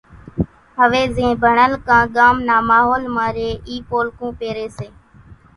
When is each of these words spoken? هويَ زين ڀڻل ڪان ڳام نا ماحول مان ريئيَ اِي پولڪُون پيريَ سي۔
هويَ 0.79 1.01
زين 1.17 1.31
ڀڻل 1.43 1.71
ڪان 1.89 2.03
ڳام 2.15 2.35
نا 2.47 2.57
ماحول 2.69 3.03
مان 3.15 3.29
ريئيَ 3.37 3.53
اِي 3.69 3.75
پولڪُون 3.89 4.29
پيريَ 4.39 4.67
سي۔ 4.77 4.87